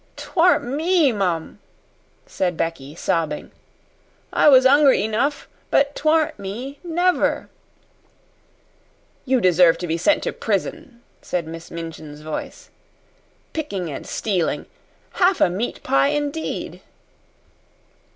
[0.15, 1.59] "'T warn't me, mum,"
[2.25, 3.51] said Becky sobbing.
[4.33, 7.49] "I was 'ungry enough, but 't warn't me never!"
[9.25, 12.71] "You deserve to be sent to prison," said Miss Minchin's voice.
[13.53, 14.65] "Picking and stealing!
[15.21, 16.81] Half a meat pie, indeed!"